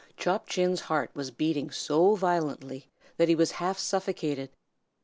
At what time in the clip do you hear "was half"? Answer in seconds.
3.35-3.77